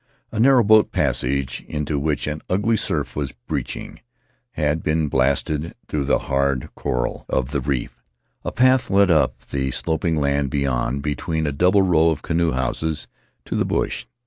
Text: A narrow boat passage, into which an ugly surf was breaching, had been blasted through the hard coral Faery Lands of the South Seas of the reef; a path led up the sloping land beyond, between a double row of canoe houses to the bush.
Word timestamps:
A 0.31 0.39
narrow 0.39 0.63
boat 0.63 0.91
passage, 0.91 1.63
into 1.67 1.99
which 1.99 2.25
an 2.25 2.41
ugly 2.49 2.75
surf 2.75 3.15
was 3.15 3.33
breaching, 3.33 3.99
had 4.53 4.81
been 4.81 5.09
blasted 5.09 5.75
through 5.87 6.05
the 6.05 6.17
hard 6.25 6.69
coral 6.73 7.03
Faery 7.03 7.13
Lands 7.13 7.25
of 7.29 7.45
the 7.45 7.51
South 7.51 7.51
Seas 7.51 7.57
of 7.59 7.63
the 7.63 7.69
reef; 7.69 8.03
a 8.45 8.51
path 8.51 8.89
led 8.89 9.11
up 9.11 9.39
the 9.45 9.69
sloping 9.69 10.15
land 10.15 10.49
beyond, 10.49 11.03
between 11.03 11.45
a 11.45 11.51
double 11.51 11.83
row 11.83 12.09
of 12.09 12.23
canoe 12.23 12.51
houses 12.53 13.07
to 13.45 13.55
the 13.55 13.63
bush. 13.63 14.07